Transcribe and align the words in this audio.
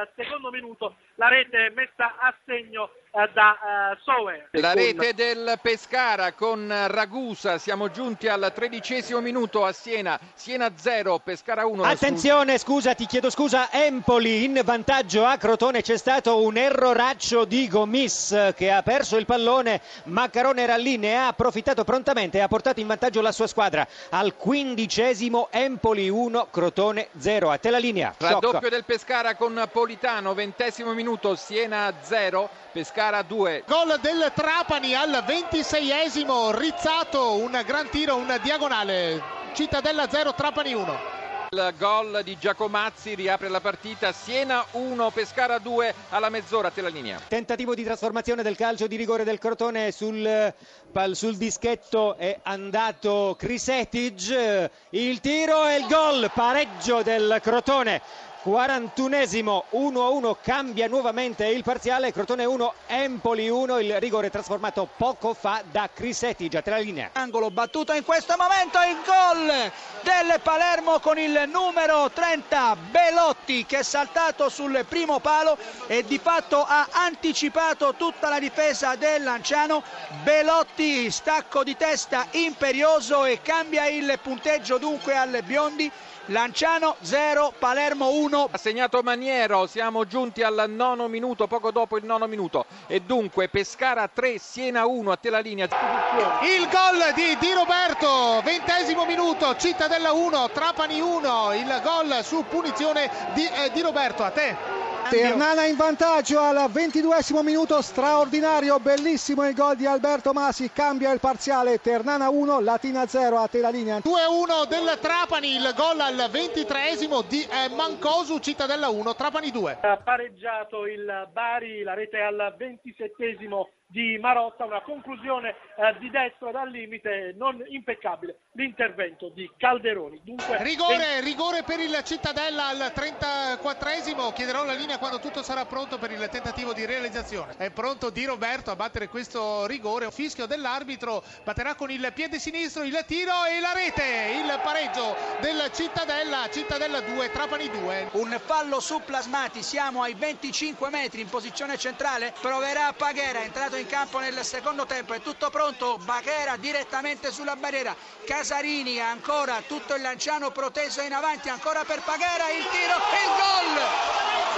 Al 0.00 0.12
secondo 0.16 0.50
minuto, 0.50 0.96
la 1.20 1.28
rete 1.28 1.70
messa 1.74 2.16
a 2.18 2.34
segno 2.46 2.88
eh, 3.12 3.28
da 3.34 3.54
eh, 3.92 3.98
Sower. 4.04 4.48
La 4.52 4.72
rete 4.72 5.12
del 5.14 5.58
Pescara 5.60 6.32
con 6.32 6.72
Ragusa, 6.86 7.58
siamo 7.58 7.90
giunti 7.90 8.28
al 8.28 8.52
tredicesimo 8.54 9.20
minuto 9.20 9.64
a 9.64 9.72
Siena, 9.72 10.18
Siena 10.34 10.70
0, 10.74 11.18
Pescara 11.18 11.66
1. 11.66 11.82
Attenzione, 11.82 12.56
scusa, 12.56 12.94
ti 12.94 13.04
chiedo 13.04 13.28
scusa, 13.28 13.70
Empoli 13.72 14.44
in 14.44 14.60
vantaggio 14.64 15.24
a 15.26 15.36
Crotone, 15.36 15.82
c'è 15.82 15.98
stato 15.98 16.40
un 16.42 16.56
erroraccio 16.56 17.44
di 17.44 17.68
Gomis 17.68 18.52
che 18.56 18.70
ha 18.70 18.82
perso 18.82 19.16
il 19.16 19.26
pallone, 19.26 19.82
Maccarone 20.04 20.62
era 20.62 20.76
lì, 20.76 20.96
ne 20.96 21.16
ha 21.16 21.26
approfittato 21.26 21.84
prontamente 21.84 22.38
e 22.38 22.40
ha 22.40 22.48
portato 22.48 22.80
in 22.80 22.86
vantaggio 22.86 23.20
la 23.20 23.32
sua 23.32 23.46
squadra 23.46 23.86
al 24.10 24.36
quindicesimo 24.36 25.48
Empoli 25.50 26.08
1, 26.08 26.48
Crotone 26.50 27.08
0. 27.18 27.50
A 27.50 27.58
te 27.58 27.70
la 27.70 27.78
linea. 27.78 28.14
Raddoppio 28.16 28.52
Shock. 28.52 28.68
del 28.68 28.84
Pescara 28.84 29.34
con 29.34 29.68
Politano, 29.72 30.32
ventesimo 30.32 30.92
minuto, 30.92 31.08
Siena 31.34 31.92
0, 32.02 32.48
Pescara 32.72 33.22
2. 33.22 33.64
Gol 33.66 33.98
del 34.00 34.30
Trapani 34.32 34.94
al 34.94 35.24
26esimo, 35.26 36.56
Rizzato, 36.56 37.34
un 37.34 37.60
gran 37.66 37.88
tiro, 37.88 38.14
un 38.14 38.38
diagonale. 38.42 39.20
Cittadella 39.52 40.08
0, 40.08 40.34
Trapani 40.34 40.74
1. 40.74 41.18
Il 41.52 41.74
gol 41.76 42.20
di 42.22 42.38
Giacomazzi 42.38 43.16
riapre 43.16 43.48
la 43.48 43.60
partita, 43.60 44.12
Siena 44.12 44.64
1, 44.70 45.10
Pescara 45.10 45.58
2 45.58 45.94
alla 46.10 46.28
mezz'ora, 46.28 46.70
te 46.70 46.80
la 46.80 46.88
linea. 46.88 47.18
Tentativo 47.26 47.74
di 47.74 47.82
trasformazione 47.82 48.44
del 48.44 48.54
calcio 48.54 48.86
di 48.86 48.94
rigore 48.94 49.24
del 49.24 49.40
Crotone 49.40 49.90
sul, 49.90 50.54
pal- 50.92 51.16
sul 51.16 51.36
dischetto 51.36 52.16
è 52.16 52.38
andato 52.44 53.34
Krisetic, 53.36 54.70
il 54.90 55.18
tiro 55.18 55.66
e 55.66 55.78
il 55.78 55.86
gol, 55.88 56.30
pareggio 56.32 57.02
del 57.02 57.40
Crotone. 57.42 58.00
41esimo 58.42 59.64
1-1 59.72 60.36
cambia 60.40 60.88
nuovamente 60.88 61.46
il 61.46 61.62
parziale 61.62 62.10
Crotone 62.10 62.46
1 62.46 62.74
Empoli 62.86 63.50
1 63.50 63.78
il 63.80 64.00
rigore 64.00 64.30
trasformato 64.30 64.88
poco 64.96 65.34
fa 65.34 65.62
da 65.70 65.90
Crisetti 65.92 66.48
già 66.48 66.62
tra 66.62 66.76
la 66.76 66.82
linea. 66.82 67.10
Angolo 67.12 67.50
battuto 67.50 67.92
in 67.92 68.02
questo 68.02 68.36
momento 68.38 68.78
il 68.78 68.96
gol 69.04 69.70
del 70.02 70.40
Palermo 70.42 71.00
con 71.00 71.18
il 71.18 71.50
numero 71.52 72.10
30 72.10 72.76
Belotti 72.90 73.66
che 73.66 73.80
è 73.80 73.82
saltato 73.82 74.48
sul 74.48 74.86
primo 74.88 75.20
palo 75.20 75.58
e 75.86 76.02
di 76.04 76.18
fatto 76.18 76.64
ha 76.66 76.88
anticipato 76.92 77.94
tutta 77.94 78.30
la 78.30 78.38
difesa 78.38 78.94
del 78.94 79.22
Lanciano. 79.22 79.82
Belotti 80.22 81.10
stacco 81.10 81.62
di 81.62 81.76
testa 81.76 82.26
imperioso 82.30 83.26
e 83.26 83.42
cambia 83.42 83.86
il 83.86 84.18
punteggio 84.22 84.78
dunque 84.78 85.14
al 85.14 85.42
Biondi 85.44 85.90
Lanciano 86.26 86.96
0 87.00 87.54
Palermo 87.58 88.10
1 88.10 88.48
Ha 88.52 88.58
segnato 88.58 89.02
Maniero, 89.02 89.66
siamo 89.66 90.06
giunti 90.06 90.42
al 90.42 90.66
nono 90.68 91.08
minuto, 91.08 91.46
poco 91.46 91.70
dopo 91.70 91.96
il 91.96 92.04
nono 92.04 92.26
minuto. 92.26 92.66
E 92.86 93.00
dunque 93.00 93.48
Pescara 93.48 94.08
3, 94.08 94.38
Siena 94.38 94.86
1, 94.86 95.10
a 95.10 95.16
te 95.16 95.30
la 95.30 95.40
linea. 95.40 95.64
Il 95.64 96.68
gol 96.68 97.12
di 97.14 97.36
Di 97.38 97.52
Roberto, 97.52 98.40
ventesimo 98.44 99.04
minuto, 99.06 99.56
Cittadella 99.56 100.12
1, 100.12 100.50
Trapani 100.50 101.00
1. 101.00 101.54
Il 101.54 101.80
gol 101.82 102.22
su 102.22 102.44
punizione 102.48 103.10
di 103.32 103.46
eh, 103.46 103.70
Di 103.72 103.80
Roberto, 103.80 104.22
a 104.22 104.30
te. 104.30 104.89
Ternana 105.08 105.64
in 105.64 105.76
vantaggio 105.76 106.38
al 106.38 106.70
ventiduesimo 106.70 107.42
minuto, 107.42 107.80
straordinario, 107.80 108.78
bellissimo 108.78 109.46
il 109.48 109.54
gol 109.54 109.76
di 109.76 109.86
Alberto 109.86 110.32
Masi, 110.32 110.70
cambia 110.72 111.10
il 111.12 111.20
parziale, 111.20 111.80
Ternana 111.80 112.28
1, 112.28 112.60
Latina 112.60 113.06
0, 113.06 113.38
a 113.38 113.48
te 113.48 113.60
la 113.60 113.70
linea. 113.70 113.98
2-1 113.98 114.68
del 114.68 114.98
Trapani, 115.00 115.56
il 115.56 115.72
gol 115.74 116.00
al 116.00 116.28
ventitreesimo 116.30 117.22
di 117.22 117.42
eh, 117.42 117.68
Mancosu, 117.74 118.38
Cittadella 118.38 118.88
1, 118.88 119.14
Trapani 119.14 119.50
2. 119.50 119.78
Ha 119.80 119.96
pareggiato 119.96 120.86
il 120.86 121.28
Bari, 121.32 121.82
la 121.82 121.94
rete 121.94 122.20
al 122.20 122.54
ventisettesimo 122.56 123.68
di 123.90 124.18
Marotta, 124.18 124.64
una 124.64 124.82
conclusione 124.82 125.50
eh, 125.50 125.96
di 125.98 126.10
destra 126.10 126.52
dal 126.52 126.70
limite 126.70 127.34
non 127.36 127.62
impeccabile 127.66 128.38
l'intervento 128.52 129.30
di 129.30 129.50
Calderoni. 129.56 130.20
Dunque, 130.22 130.62
Rigore, 130.62 131.20
rigore 131.20 131.62
per 131.64 131.80
il 131.80 132.00
Cittadella 132.04 132.68
al 132.68 132.92
34esimo, 132.94 134.32
chiederò 134.32 134.64
la 134.64 134.74
linea 134.74 134.98
quando 134.98 135.18
tutto 135.18 135.42
sarà 135.42 135.64
pronto 135.66 135.98
per 135.98 136.12
il 136.12 136.28
tentativo 136.30 136.72
di 136.72 136.84
realizzazione. 136.84 137.54
È 137.56 137.70
pronto 137.70 138.10
Di 138.10 138.24
Roberto 138.24 138.70
a 138.70 138.76
battere 138.76 139.08
questo 139.08 139.66
rigore, 139.66 140.10
fischio 140.10 140.46
dell'arbitro, 140.46 141.22
batterà 141.44 141.74
con 141.74 141.90
il 141.90 142.12
piede 142.14 142.38
sinistro 142.38 142.84
il 142.84 143.04
tiro 143.06 143.44
e 143.44 143.60
la 143.60 143.72
rete, 143.72 144.02
il 144.34 144.60
pareggio 144.62 145.16
del 145.40 145.70
Cittadella, 145.72 146.48
Cittadella 146.50 147.00
2, 147.00 147.30
Trapani 147.30 147.68
2. 147.68 148.08
Un 148.12 148.40
fallo 148.44 148.78
su 148.80 149.00
Plasmati, 149.04 149.62
siamo 149.62 150.02
ai 150.02 150.14
25 150.14 150.90
metri 150.90 151.20
in 151.20 151.28
posizione 151.28 151.76
centrale, 151.76 152.32
proverà 152.40 152.92
Paghera, 152.92 153.40
è 153.40 153.44
entrato 153.44 153.76
in 153.76 153.79
campo 153.86 154.18
nel 154.18 154.44
secondo 154.44 154.86
tempo, 154.86 155.12
è 155.12 155.20
tutto 155.20 155.50
pronto, 155.50 155.98
Baghera 155.98 156.56
direttamente 156.56 157.30
sulla 157.30 157.56
barriera, 157.56 157.94
Casarini 158.24 159.00
ancora 159.00 159.62
tutto 159.66 159.94
il 159.94 160.02
lanciano 160.02 160.50
proteso 160.50 161.00
in 161.00 161.12
avanti, 161.12 161.48
ancora 161.48 161.84
per 161.84 162.00
Paghera, 162.02 162.50
il 162.50 162.66
tiro 162.68 162.96
il 162.96 163.30
gol! 163.36 163.80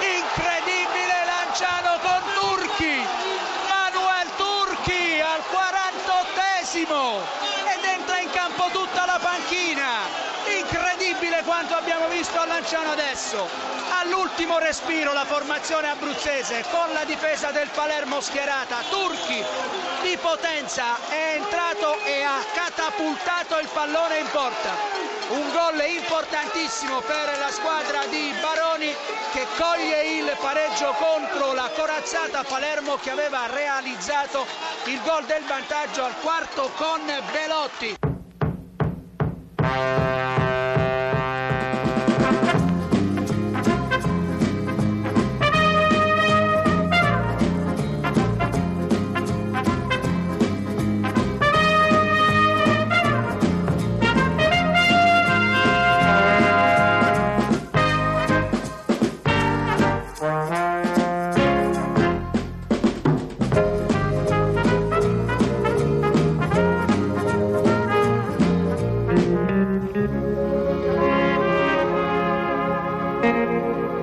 Incredibile 0.01 1.25
lanciano 1.27 1.99
con 2.01 2.23
Turchi, 2.35 3.05
Manuel 3.69 4.29
Turchi 4.37 5.21
al 5.21 5.43
48esimo 5.51 7.21
ed 7.77 7.85
entra 7.85 8.19
in 8.19 8.31
campo 8.31 8.69
tutta 8.73 9.05
la 9.05 9.19
panchina. 9.21 10.22
Incredibile 11.43 11.45
quanto 11.45 11.75
abbiamo 11.75 12.09
visto 12.09 12.39
a 12.39 12.47
Lanciano 12.47 12.93
adesso. 12.93 13.49
All'ultimo 14.01 14.59
respiro 14.59 15.13
la 15.13 15.25
formazione 15.25 15.89
abruzzese 15.89 16.65
con 16.71 16.93
la 16.93 17.05
difesa 17.05 17.51
del 17.51 17.69
Palermo 17.75 18.21
schierata. 18.21 18.79
Turchi 18.89 19.43
di 20.03 20.17
potenza 20.19 20.97
è 21.09 21.35
entrato 21.37 21.99
e 22.05 22.23
ha 22.23 22.39
catapultato 22.55 23.59
il 23.59 23.69
pallone 23.73 24.19
in 24.19 24.29
porta. 24.31 24.71
Un 25.29 25.51
gol 25.53 25.85
importantissimo 25.85 27.01
per 27.01 27.39
la 27.39 27.51
squadra 27.51 28.05
di 28.07 28.33
Baroni 28.41 28.95
che 29.33 29.47
coglie 29.57 30.19
il 30.19 30.37
pareggio 30.41 30.95
contro 30.99 31.53
la 31.55 31.71
corazzata 31.75 32.45
Palermo 32.45 32.97
che 32.97 33.11
aveva 33.11 33.47
realizzato 33.47 34.47
il 34.85 35.01
gol 35.03 35.25
del 35.25 35.45
vantaggio 35.45 36.05
al 36.05 36.15
quarto 36.21 36.71
con 36.77 37.01
Belotti. 37.33 38.12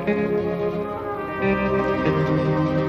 thank 0.10 0.22
you 2.80 2.89